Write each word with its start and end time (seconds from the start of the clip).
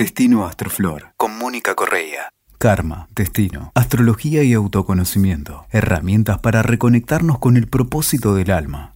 Destino 0.00 0.46
Astroflor 0.46 1.12
con 1.18 1.36
Mónica 1.36 1.74
Correa. 1.74 2.30
Karma, 2.56 3.06
destino, 3.14 3.70
astrología 3.74 4.42
y 4.42 4.54
autoconocimiento. 4.54 5.66
Herramientas 5.68 6.38
para 6.38 6.62
reconectarnos 6.62 7.38
con 7.38 7.58
el 7.58 7.68
propósito 7.68 8.34
del 8.34 8.50
alma. 8.50 8.94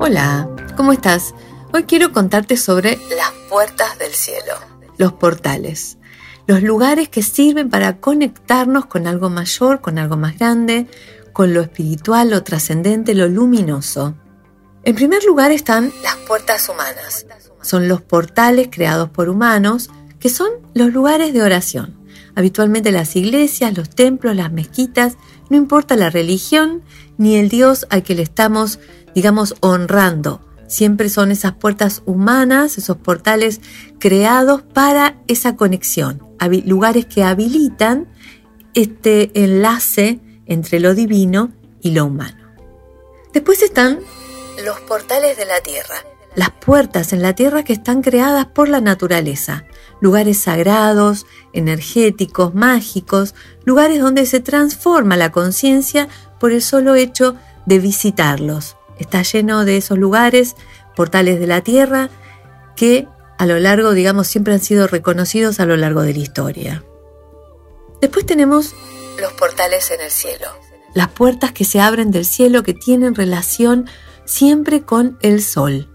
Hola, 0.00 0.48
¿cómo 0.76 0.92
estás? 0.92 1.36
Hoy 1.72 1.84
quiero 1.84 2.10
contarte 2.10 2.56
sobre 2.56 2.98
las 3.16 3.30
puertas 3.48 3.96
del 4.00 4.10
cielo, 4.10 4.54
los 4.98 5.12
portales, 5.12 5.98
los 6.48 6.64
lugares 6.64 7.08
que 7.08 7.22
sirven 7.22 7.70
para 7.70 7.98
conectarnos 7.98 8.86
con 8.86 9.06
algo 9.06 9.30
mayor, 9.30 9.80
con 9.80 9.98
algo 9.98 10.16
más 10.16 10.36
grande, 10.36 10.88
con 11.32 11.54
lo 11.54 11.60
espiritual, 11.60 12.30
lo 12.30 12.42
trascendente, 12.42 13.14
lo 13.14 13.28
luminoso. 13.28 14.16
En 14.86 14.94
primer 14.94 15.24
lugar 15.24 15.50
están 15.50 15.92
las 16.02 16.16
puertas 16.28 16.68
humanas. 16.68 17.26
Son 17.62 17.88
los 17.88 18.02
portales 18.02 18.68
creados 18.70 19.08
por 19.08 19.30
humanos 19.30 19.88
que 20.20 20.28
son 20.28 20.50
los 20.74 20.92
lugares 20.92 21.32
de 21.32 21.42
oración. 21.42 21.96
Habitualmente 22.34 22.92
las 22.92 23.16
iglesias, 23.16 23.76
los 23.76 23.88
templos, 23.88 24.36
las 24.36 24.52
mezquitas, 24.52 25.16
no 25.48 25.56
importa 25.56 25.96
la 25.96 26.10
religión 26.10 26.82
ni 27.16 27.36
el 27.36 27.48
Dios 27.48 27.86
al 27.88 28.02
que 28.02 28.14
le 28.14 28.22
estamos, 28.22 28.78
digamos, 29.14 29.54
honrando. 29.60 30.40
Siempre 30.66 31.08
son 31.08 31.30
esas 31.30 31.54
puertas 31.54 32.02
humanas, 32.04 32.76
esos 32.76 32.98
portales 32.98 33.62
creados 33.98 34.62
para 34.62 35.16
esa 35.28 35.56
conexión, 35.56 36.22
lugares 36.66 37.06
que 37.06 37.22
habilitan 37.22 38.08
este 38.74 39.30
enlace 39.42 40.20
entre 40.44 40.80
lo 40.80 40.94
divino 40.94 41.52
y 41.80 41.92
lo 41.92 42.04
humano. 42.04 42.44
Después 43.32 43.62
están 43.62 44.00
los 44.64 44.80
portales 44.80 45.36
de 45.36 45.44
la 45.44 45.60
tierra, 45.60 46.04
las 46.34 46.50
puertas 46.50 47.12
en 47.12 47.22
la 47.22 47.34
tierra 47.34 47.62
que 47.62 47.74
están 47.74 48.02
creadas 48.02 48.46
por 48.46 48.68
la 48.68 48.80
naturaleza, 48.80 49.64
lugares 50.00 50.38
sagrados, 50.38 51.26
energéticos, 51.52 52.54
mágicos, 52.54 53.34
lugares 53.64 54.00
donde 54.00 54.26
se 54.26 54.40
transforma 54.40 55.16
la 55.16 55.30
conciencia 55.30 56.08
por 56.40 56.50
el 56.50 56.62
solo 56.62 56.94
hecho 56.96 57.36
de 57.66 57.78
visitarlos. 57.78 58.76
Está 58.98 59.22
lleno 59.22 59.64
de 59.64 59.76
esos 59.76 59.98
lugares, 59.98 60.56
portales 60.96 61.38
de 61.38 61.46
la 61.46 61.60
tierra, 61.60 62.10
que 62.74 63.06
a 63.38 63.46
lo 63.46 63.58
largo, 63.58 63.92
digamos, 63.92 64.26
siempre 64.26 64.54
han 64.54 64.60
sido 64.60 64.86
reconocidos 64.86 65.60
a 65.60 65.66
lo 65.66 65.76
largo 65.76 66.02
de 66.02 66.14
la 66.14 66.20
historia. 66.20 66.84
Después 68.00 68.26
tenemos 68.26 68.74
los 69.20 69.32
portales 69.34 69.90
en 69.90 70.00
el 70.00 70.10
cielo, 70.10 70.48
las 70.94 71.08
puertas 71.08 71.52
que 71.52 71.64
se 71.64 71.80
abren 71.80 72.10
del 72.10 72.24
cielo 72.24 72.62
que 72.62 72.74
tienen 72.74 73.14
relación 73.14 73.88
siempre 74.24 74.82
con 74.82 75.18
el 75.20 75.42
sol. 75.42 75.88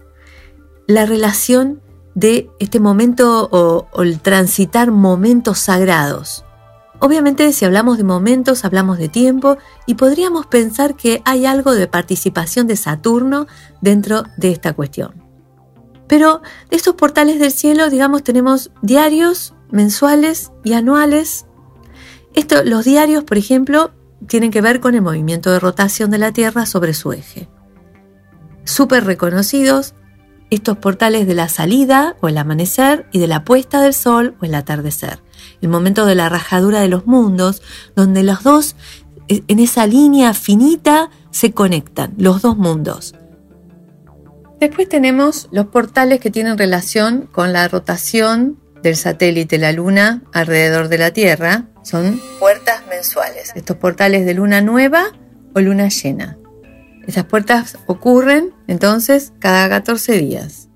La 0.86 1.06
relación 1.06 1.80
de 2.14 2.50
este 2.58 2.80
momento 2.80 3.48
o, 3.50 4.02
el 4.02 4.20
transitar 4.20 4.90
momentos 4.90 5.58
sagrados. 5.58 6.44
Obviamente 6.98 7.52
si 7.52 7.64
hablamos 7.64 7.96
de 7.96 8.04
momentos, 8.04 8.64
hablamos 8.64 8.98
de 8.98 9.08
tiempo 9.08 9.56
y 9.86 9.94
podríamos 9.94 10.46
pensar 10.46 10.96
que 10.96 11.22
hay 11.24 11.46
algo 11.46 11.72
de 11.74 11.86
participación 11.86 12.66
de 12.66 12.76
Saturno 12.76 13.46
dentro 13.80 14.24
de 14.36 14.52
esta 14.52 14.74
cuestión. 14.74 15.14
Pero 16.06 16.42
de 16.68 16.76
estos 16.76 16.96
portales 16.96 17.38
del 17.38 17.52
cielo, 17.52 17.88
digamos, 17.88 18.22
tenemos 18.24 18.70
diarios, 18.82 19.54
mensuales 19.70 20.50
y 20.64 20.74
anuales. 20.74 21.46
Esto, 22.34 22.64
los 22.64 22.84
diarios, 22.84 23.24
por 23.24 23.38
ejemplo, 23.38 23.92
tienen 24.26 24.50
que 24.50 24.60
ver 24.60 24.80
con 24.80 24.94
el 24.94 25.02
movimiento 25.02 25.50
de 25.50 25.60
rotación 25.60 26.10
de 26.10 26.18
la 26.18 26.32
Tierra 26.32 26.66
sobre 26.66 26.92
su 26.92 27.12
eje 27.12 27.48
súper 28.64 29.04
reconocidos 29.04 29.94
estos 30.50 30.78
portales 30.78 31.26
de 31.26 31.34
la 31.34 31.48
salida 31.48 32.16
o 32.20 32.28
el 32.28 32.36
amanecer 32.36 33.06
y 33.12 33.20
de 33.20 33.28
la 33.28 33.44
puesta 33.44 33.80
del 33.80 33.94
sol 33.94 34.36
o 34.40 34.44
el 34.44 34.54
atardecer. 34.54 35.20
El 35.62 35.68
momento 35.68 36.06
de 36.06 36.16
la 36.16 36.28
rajadura 36.28 36.80
de 36.80 36.88
los 36.88 37.06
mundos, 37.06 37.62
donde 37.94 38.22
los 38.22 38.42
dos, 38.42 38.76
e, 39.28 39.42
en 39.48 39.60
esa 39.60 39.86
línea 39.86 40.34
finita, 40.34 41.10
se 41.30 41.52
conectan, 41.52 42.14
los 42.18 42.42
dos 42.42 42.56
mundos. 42.56 43.14
Después 44.58 44.88
tenemos 44.88 45.48
los 45.52 45.66
portales 45.66 46.20
que 46.20 46.30
tienen 46.30 46.58
relación 46.58 47.28
con 47.32 47.52
la 47.52 47.66
rotación 47.68 48.58
del 48.82 48.96
satélite 48.96 49.58
la 49.58 49.72
Luna 49.72 50.22
alrededor 50.32 50.88
de 50.88 50.98
la 50.98 51.12
Tierra. 51.12 51.64
Son 51.82 52.20
puertas 52.38 52.86
mensuales. 52.88 53.52
Estos 53.54 53.76
portales 53.76 54.26
de 54.26 54.34
luna 54.34 54.60
nueva 54.60 55.06
o 55.54 55.60
luna 55.60 55.88
llena. 55.88 56.36
Esas 57.10 57.24
puertas 57.24 57.76
ocurren 57.86 58.54
entonces 58.68 59.32
cada 59.40 59.68
14 59.68 60.12
días. 60.12 60.68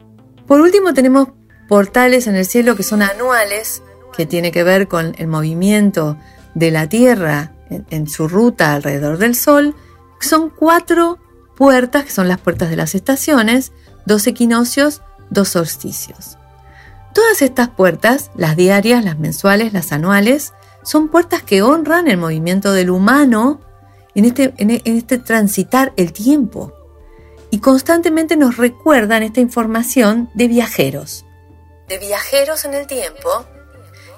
Por 0.48 0.60
último 0.60 0.92
tenemos 0.92 1.28
portales 1.68 2.26
en 2.26 2.34
el 2.34 2.44
cielo 2.44 2.74
que 2.74 2.82
son 2.82 3.02
anuales, 3.02 3.84
que 4.16 4.26
tiene 4.26 4.50
que 4.50 4.64
ver 4.64 4.88
con 4.88 5.14
el 5.18 5.28
movimiento 5.28 6.18
de 6.56 6.72
la 6.72 6.88
Tierra 6.88 7.52
en, 7.70 8.08
su 8.08 8.26
ruta 8.26 8.74
alrededor 8.74 9.18
del 9.18 9.36
Sol. 9.36 9.76
Son 10.18 10.50
cuatro 10.50 11.20
puertas, 11.54 12.02
que 12.02 12.10
son 12.10 12.26
las 12.26 12.40
puertas 12.40 12.68
de 12.68 12.74
las 12.78 12.96
estaciones, 12.96 13.70
dos 14.04 14.26
equinoccios, 14.26 15.02
dos 15.30 15.50
solsticios. 15.50 16.36
Todas 17.14 17.42
estas 17.42 17.68
puertas, 17.68 18.32
las 18.34 18.56
diarias, 18.56 19.04
las 19.04 19.20
mensuales, 19.20 19.72
las 19.72 19.92
anuales, 19.92 20.52
son 20.82 21.10
puertas 21.10 21.44
que 21.44 21.62
honran 21.62 22.08
el 22.08 22.16
movimiento 22.16 22.72
del 22.72 22.90
humano 22.90 23.60
en 24.14 24.24
este, 24.24 24.54
en, 24.58 24.70
este 24.70 25.18
transitar 25.18 25.92
el 25.96 26.12
tiempo. 26.12 26.72
Y 27.50 27.58
constantemente 27.58 28.36
nos 28.36 28.56
recuerdan 28.56 29.22
esta 29.22 29.40
información 29.40 30.30
de 30.34 30.48
viajeros. 30.48 31.24
De 31.88 31.98
viajeros 31.98 32.64
en 32.64 32.74
el 32.74 32.86
tiempo 32.86 33.30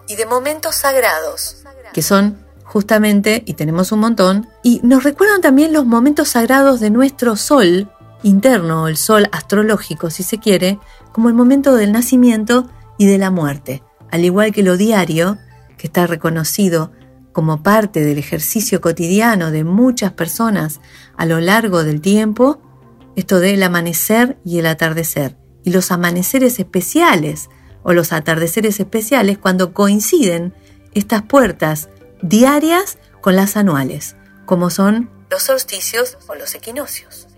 y 0.09 0.17
de 0.17 0.27
momentos 0.27 0.77
sagrados, 0.77 1.65
que 1.93 2.03
son 2.03 2.47
justamente, 2.65 3.43
y 3.47 3.55
tenemos 3.55 3.93
un 3.93 4.01
montón, 4.01 4.49
y 4.63 4.81
nos 4.83 5.05
recuerdan 5.05 5.41
también 5.41 5.73
los 5.73 5.87
momentos 5.87 6.29
sagrados 6.31 6.81
de 6.81 6.91
nuestro 6.91 7.37
sol 7.37 7.91
interno, 8.23 8.89
el 8.89 8.97
sol 8.97 9.29
astrológico, 9.33 10.11
si 10.11 10.23
se 10.23 10.39
quiere, 10.39 10.79
como 11.13 11.29
el 11.29 11.35
momento 11.35 11.75
del 11.75 11.93
nacimiento 11.93 12.69
y 12.99 13.07
de 13.07 13.19
la 13.19 13.31
muerte, 13.31 13.83
al 14.11 14.25
igual 14.25 14.53
que 14.53 14.63
lo 14.63 14.77
diario, 14.77 15.39
que 15.77 15.87
está 15.87 16.07
reconocido 16.07 16.93
como 17.37 17.63
parte 17.63 18.03
del 18.03 18.17
ejercicio 18.17 18.81
cotidiano 18.81 19.51
de 19.51 19.63
muchas 19.63 20.11
personas 20.13 20.81
a 21.19 21.27
lo 21.27 21.39
largo 21.39 21.85
del 21.85 22.01
tiempo, 22.01 22.63
esto 23.15 23.41
del 23.41 23.63
amanecer 23.63 24.39
y 24.43 24.59
el 24.59 24.65
atardecer, 24.65 25.37
y 25.63 25.69
los 25.69 25.91
amaneceres 25.91 26.59
especiales 26.59 27.51
o 27.83 27.93
los 27.93 28.15
atardeceres 28.15 28.81
especiales 28.81 29.37
cuando 29.37 29.75
coinciden 29.75 30.55
estas 30.95 31.25
puertas 31.25 31.91
diarias 32.23 32.97
con 33.21 33.37
las 33.37 33.59
anuales, 33.59 34.17
como 34.47 34.71
son 34.71 35.11
los 35.31 35.43
solsticios 35.43 36.17
o 36.29 36.37
los 36.37 36.55
equinoccios. 36.55 37.29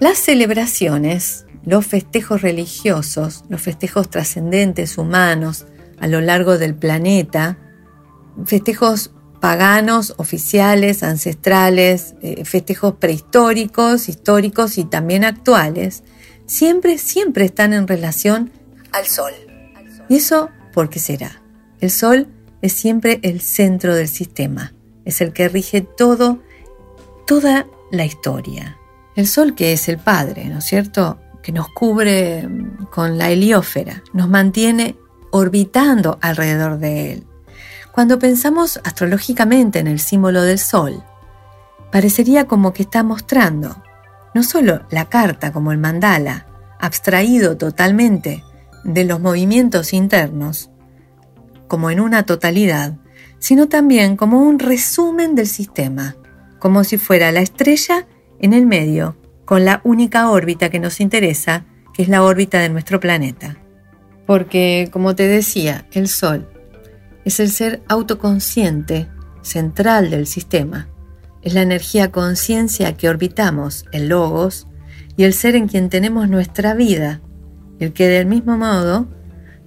Las 0.00 0.18
celebraciones, 0.18 1.46
los 1.64 1.86
festejos 1.86 2.42
religiosos, 2.42 3.44
los 3.48 3.62
festejos 3.62 4.10
trascendentes 4.10 4.98
humanos 4.98 5.66
a 6.00 6.08
lo 6.08 6.20
largo 6.20 6.58
del 6.58 6.74
planeta, 6.74 7.58
festejos 8.44 9.10
paganos, 9.44 10.14
oficiales, 10.16 11.02
ancestrales, 11.02 12.14
eh, 12.22 12.46
festejos 12.46 12.94
prehistóricos, 12.94 14.08
históricos 14.08 14.78
y 14.78 14.84
también 14.84 15.22
actuales, 15.22 16.02
siempre, 16.46 16.96
siempre 16.96 17.44
están 17.44 17.74
en 17.74 17.86
relación 17.86 18.50
al 18.92 19.04
sol. 19.04 19.32
¿Y 20.08 20.16
eso 20.16 20.48
por 20.72 20.88
qué 20.88 20.98
será? 20.98 21.42
El 21.80 21.90
sol 21.90 22.28
es 22.62 22.72
siempre 22.72 23.20
el 23.22 23.42
centro 23.42 23.94
del 23.94 24.08
sistema, 24.08 24.72
es 25.04 25.20
el 25.20 25.34
que 25.34 25.50
rige 25.50 25.82
todo, 25.82 26.38
toda 27.26 27.66
la 27.90 28.06
historia. 28.06 28.78
El 29.14 29.28
sol 29.28 29.54
que 29.54 29.74
es 29.74 29.90
el 29.90 29.98
Padre, 29.98 30.46
¿no 30.46 30.60
es 30.60 30.64
cierto? 30.64 31.20
Que 31.42 31.52
nos 31.52 31.68
cubre 31.68 32.48
mm, 32.48 32.86
con 32.86 33.18
la 33.18 33.30
heliófera, 33.30 34.02
nos 34.14 34.30
mantiene 34.30 34.96
orbitando 35.32 36.18
alrededor 36.22 36.78
de 36.78 37.12
él 37.12 37.26
cuando 37.94 38.18
pensamos 38.18 38.80
astrológicamente 38.82 39.78
en 39.78 39.86
el 39.86 40.00
símbolo 40.00 40.42
del 40.42 40.58
Sol, 40.58 41.04
parecería 41.92 42.48
como 42.48 42.72
que 42.72 42.82
está 42.82 43.04
mostrando 43.04 43.80
no 44.34 44.42
solo 44.42 44.84
la 44.90 45.04
carta 45.04 45.52
como 45.52 45.70
el 45.70 45.78
mandala, 45.78 46.46
abstraído 46.80 47.56
totalmente 47.56 48.42
de 48.82 49.04
los 49.04 49.20
movimientos 49.20 49.92
internos, 49.92 50.70
como 51.68 51.88
en 51.88 52.00
una 52.00 52.26
totalidad, 52.26 52.96
sino 53.38 53.68
también 53.68 54.16
como 54.16 54.40
un 54.40 54.58
resumen 54.58 55.36
del 55.36 55.46
sistema, 55.46 56.16
como 56.58 56.82
si 56.82 56.98
fuera 56.98 57.30
la 57.30 57.42
estrella 57.42 58.08
en 58.40 58.54
el 58.54 58.66
medio, 58.66 59.16
con 59.44 59.64
la 59.64 59.80
única 59.84 60.30
órbita 60.30 60.68
que 60.68 60.80
nos 60.80 60.98
interesa, 60.98 61.64
que 61.92 62.02
es 62.02 62.08
la 62.08 62.24
órbita 62.24 62.58
de 62.58 62.70
nuestro 62.70 62.98
planeta. 62.98 63.56
Porque, 64.26 64.88
como 64.90 65.14
te 65.14 65.28
decía, 65.28 65.86
el 65.92 66.08
Sol 66.08 66.50
es 67.24 67.40
el 67.40 67.50
ser 67.50 67.82
autoconsciente 67.88 69.08
central 69.42 70.10
del 70.10 70.26
sistema. 70.26 70.88
Es 71.42 71.54
la 71.54 71.62
energía 71.62 72.10
conciencia 72.10 72.96
que 72.96 73.08
orbitamos, 73.08 73.84
el 73.92 74.08
logos, 74.08 74.66
y 75.16 75.24
el 75.24 75.32
ser 75.32 75.54
en 75.54 75.68
quien 75.68 75.90
tenemos 75.90 76.28
nuestra 76.28 76.74
vida, 76.74 77.20
el 77.78 77.92
que 77.92 78.08
del 78.08 78.26
mismo 78.26 78.56
modo 78.56 79.08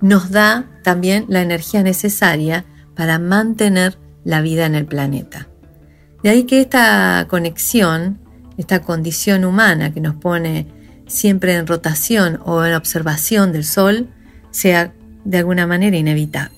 nos 0.01 0.31
da 0.31 0.65
también 0.83 1.25
la 1.29 1.41
energía 1.41 1.83
necesaria 1.83 2.65
para 2.95 3.19
mantener 3.19 3.97
la 4.23 4.41
vida 4.41 4.65
en 4.65 4.75
el 4.75 4.85
planeta. 4.85 5.47
De 6.23 6.29
ahí 6.29 6.43
que 6.43 6.61
esta 6.61 7.25
conexión, 7.29 8.19
esta 8.57 8.81
condición 8.81 9.45
humana 9.45 9.93
que 9.93 10.01
nos 10.01 10.15
pone 10.15 10.67
siempre 11.07 11.55
en 11.55 11.67
rotación 11.67 12.39
o 12.43 12.65
en 12.65 12.73
observación 12.73 13.51
del 13.53 13.63
Sol, 13.63 14.09
sea 14.51 14.93
de 15.23 15.37
alguna 15.37 15.67
manera 15.67 15.95
inevitable. 15.95 16.56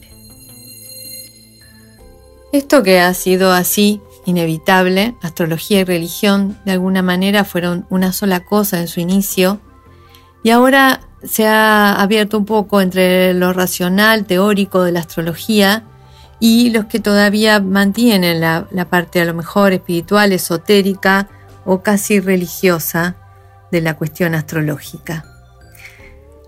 Esto 2.51 2.81
que 2.81 2.99
ha 2.99 3.13
sido 3.13 3.51
así 3.51 4.01
inevitable, 4.25 5.15
astrología 5.21 5.81
y 5.81 5.83
religión 5.83 6.57
de 6.65 6.71
alguna 6.71 7.01
manera 7.01 7.45
fueron 7.45 7.85
una 7.89 8.11
sola 8.11 8.43
cosa 8.43 8.79
en 8.79 8.87
su 8.87 8.99
inicio 8.99 9.59
y 10.43 10.49
ahora 10.49 11.01
se 11.23 11.47
ha 11.47 12.01
abierto 12.01 12.37
un 12.37 12.45
poco 12.45 12.81
entre 12.81 13.33
lo 13.33 13.53
racional, 13.53 14.25
teórico 14.25 14.83
de 14.83 14.91
la 14.91 15.01
astrología 15.01 15.83
y 16.39 16.69
los 16.69 16.85
que 16.85 16.99
todavía 16.99 17.59
mantienen 17.59 18.39
la, 18.39 18.67
parte 18.89 19.21
a 19.21 19.25
lo 19.25 19.33
mejor 19.33 19.73
espiritual, 19.73 20.31
esotérica 20.31 21.27
o 21.65 21.83
casi 21.83 22.19
religiosa 22.19 23.17
de 23.71 23.81
la 23.81 23.95
cuestión 23.95 24.33
astrológica. 24.33 25.25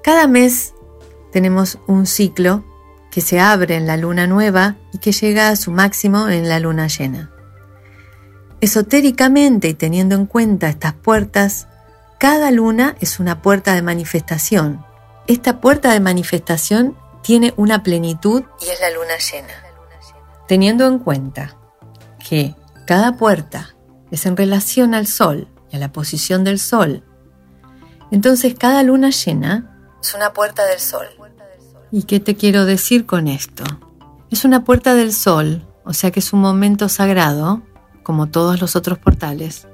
Cada 0.02 0.28
mes 0.28 0.74
tenemos 1.32 1.78
un 1.88 2.08
ciclo 2.08 2.64
que 3.12 3.22
se 3.22 3.40
abre 3.40 3.76
en 3.76 3.86
la 3.86 3.98
luna 3.98 4.26
nueva 4.26 4.78
y 4.94 4.98
que 4.98 5.12
llega 5.12 5.50
a 5.50 5.56
su 5.56 5.72
máximo 5.72 6.30
en 6.30 6.50
la 6.50 6.60
luna 6.60 6.88
llena. 6.88 7.30
Esotéricamente 8.62 9.70
y 9.70 9.74
teniendo 9.74 10.16
en 10.16 10.26
cuenta 10.26 10.70
estas 10.70 10.94
puertas, 10.94 11.68
cada 12.20 12.52
luna 12.52 12.96
es 13.02 13.20
una 13.20 13.42
puerta 13.42 13.76
de 13.76 13.82
manifestación. 13.82 14.86
Esta 15.28 15.60
puerta 15.60 15.92
de 15.92 16.00
manifestación 16.00 16.98
tiene 17.22 17.54
una 17.58 17.84
plenitud 17.84 18.44
y 18.62 18.70
es 18.70 18.80
la 18.80 18.92
luna 18.92 19.18
llena. 19.18 19.54
Teniendo 20.48 20.88
en 20.88 21.00
cuenta 21.00 21.58
que 22.28 22.56
cada 22.88 23.18
puerta 23.18 23.76
es 24.10 24.26
en 24.26 24.38
relación 24.38 24.94
al 24.94 25.08
Sol 25.08 25.50
y 25.70 25.76
a 25.76 25.80
la 25.80 25.92
posición 25.92 26.44
del 26.44 26.60
Sol, 26.60 27.04
entonces 28.12 28.56
cada 28.58 28.84
luna 28.84 29.10
llena 29.10 29.98
es 30.02 30.14
una 30.14 30.34
puerta 30.34 30.66
del 30.66 30.80
Sol. 30.80 31.08
¿Y 31.92 32.04
qué 32.04 32.20
te 32.20 32.36
quiero 32.36 32.66
decir 32.66 33.06
con 33.06 33.28
esto? 33.28 33.64
Es 34.30 34.46
una 34.46 34.64
puerta 34.64 34.96
del 34.96 35.12
Sol, 35.14 35.68
o 35.84 35.94
sea 35.94 36.12
que 36.12 36.22
es 36.22 36.32
un 36.32 36.40
momento 36.40 36.88
sagrado, 36.88 37.62
como 38.04 38.30
todos 38.30 38.62
los 38.62 38.76
otros 38.76 38.98
portales, 38.98 39.68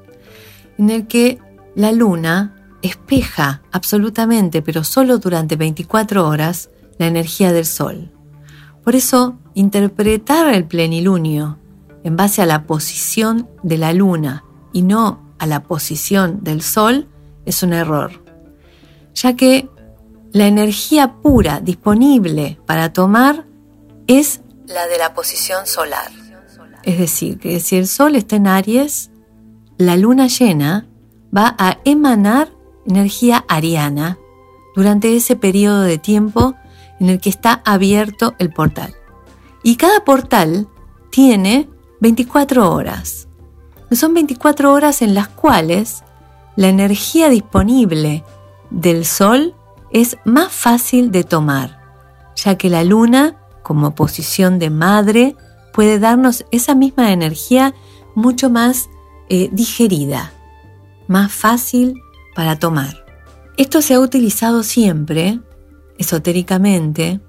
en 0.77 0.89
el 0.89 1.07
que 1.07 1.39
la 1.75 1.91
luna 1.91 2.55
espeja 2.81 3.61
absolutamente, 3.71 4.61
pero 4.61 4.83
solo 4.83 5.19
durante 5.19 5.55
24 5.55 6.27
horas, 6.27 6.69
la 6.97 7.05
energía 7.05 7.53
del 7.53 7.65
sol. 7.65 8.11
Por 8.83 8.95
eso, 8.95 9.37
interpretar 9.53 10.53
el 10.53 10.65
plenilunio 10.65 11.59
en 12.03 12.15
base 12.15 12.41
a 12.41 12.45
la 12.45 12.63
posición 12.63 13.47
de 13.61 13.77
la 13.77 13.93
luna 13.93 14.43
y 14.73 14.81
no 14.81 15.35
a 15.39 15.45
la 15.45 15.63
posición 15.63 16.43
del 16.43 16.61
sol 16.61 17.07
es 17.45 17.61
un 17.63 17.73
error, 17.73 18.23
ya 19.13 19.35
que 19.35 19.69
la 20.31 20.47
energía 20.47 21.15
pura 21.21 21.59
disponible 21.59 22.59
para 22.65 22.93
tomar 22.93 23.45
es 24.07 24.41
la 24.67 24.87
de 24.87 24.97
la 24.97 25.13
posición 25.13 25.65
solar. 25.65 26.11
Es 26.83 26.97
decir, 26.99 27.39
que 27.39 27.59
si 27.59 27.75
el 27.75 27.87
sol 27.87 28.15
está 28.15 28.37
en 28.37 28.47
Aries, 28.47 29.11
la 29.77 29.95
luna 29.97 30.27
llena 30.27 30.87
va 31.35 31.55
a 31.57 31.79
emanar 31.85 32.49
energía 32.85 33.43
ariana 33.47 34.17
durante 34.75 35.15
ese 35.15 35.35
periodo 35.35 35.81
de 35.81 35.97
tiempo 35.97 36.55
en 36.99 37.09
el 37.09 37.19
que 37.19 37.29
está 37.29 37.61
abierto 37.65 38.35
el 38.39 38.51
portal. 38.51 38.95
Y 39.63 39.75
cada 39.75 40.03
portal 40.05 40.67
tiene 41.09 41.69
24 41.99 42.71
horas. 42.71 43.27
Son 43.91 44.13
24 44.13 44.71
horas 44.71 45.01
en 45.01 45.13
las 45.13 45.27
cuales 45.27 46.03
la 46.55 46.69
energía 46.69 47.29
disponible 47.29 48.23
del 48.69 49.05
Sol 49.05 49.55
es 49.91 50.17
más 50.25 50.51
fácil 50.51 51.11
de 51.11 51.23
tomar, 51.23 51.81
ya 52.35 52.57
que 52.57 52.69
la 52.69 52.83
Luna, 52.83 53.37
como 53.63 53.95
posición 53.95 54.59
de 54.59 54.69
madre, 54.69 55.35
puede 55.73 55.99
darnos 55.99 56.45
esa 56.51 56.75
misma 56.75 57.11
energía 57.11 57.73
mucho 58.15 58.49
más 58.49 58.89
eh, 59.29 59.49
digerida 59.51 60.31
más 61.07 61.31
fácil 61.31 62.01
para 62.35 62.59
tomar. 62.59 63.05
Esto 63.57 63.81
se 63.81 63.95
ha 63.95 63.99
utilizado 63.99 64.63
siempre, 64.63 65.39
esotéricamente, 65.97 67.19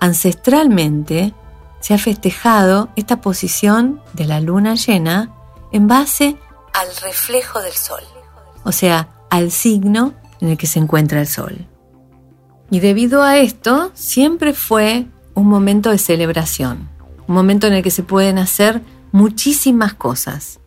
ancestralmente, 0.00 1.34
se 1.80 1.94
ha 1.94 1.98
festejado 1.98 2.88
esta 2.96 3.20
posición 3.20 4.00
de 4.14 4.24
la 4.24 4.40
luna 4.40 4.74
llena 4.74 5.34
en 5.72 5.86
base 5.86 6.36
al 6.72 6.88
reflejo 7.02 7.60
del 7.60 7.74
sol, 7.74 8.02
o 8.64 8.72
sea, 8.72 9.08
al 9.30 9.50
signo 9.50 10.14
en 10.40 10.48
el 10.48 10.56
que 10.56 10.66
se 10.66 10.78
encuentra 10.78 11.20
el 11.20 11.26
sol. 11.26 11.66
Y 12.70 12.80
debido 12.80 13.22
a 13.22 13.38
esto, 13.38 13.90
siempre 13.94 14.52
fue 14.52 15.06
un 15.34 15.46
momento 15.46 15.90
de 15.90 15.98
celebración, 15.98 16.88
un 17.28 17.34
momento 17.34 17.66
en 17.66 17.74
el 17.74 17.82
que 17.82 17.90
se 17.90 18.02
pueden 18.02 18.38
hacer 18.38 18.82
muchísimas 19.12 19.94
cosas. 19.94 20.60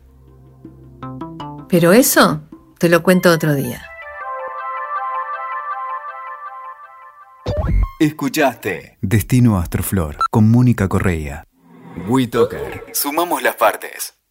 Pero 1.68 1.92
eso 1.92 2.40
te 2.78 2.88
lo 2.88 3.02
cuento 3.02 3.30
otro 3.30 3.54
día. 3.54 3.84
Escuchaste 7.98 8.96
Destino 9.02 9.58
Astroflor 9.58 10.16
con 10.30 10.50
Mónica 10.50 10.88
Correa. 10.88 11.44
WeToker. 12.08 12.86
Sumamos 12.94 13.42
las 13.42 13.56
partes. 13.56 14.19